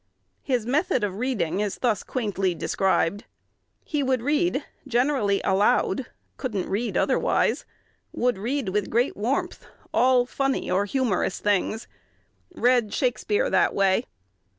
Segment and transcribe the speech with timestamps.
[0.41, 3.25] His method of reading is thus quaintly described.
[3.85, 7.65] "He would read, generally aloud (couldn't read otherwise),
[8.11, 11.87] would read with great warmth, all funny or humorous things;
[12.51, 14.05] read Shakspeare that way.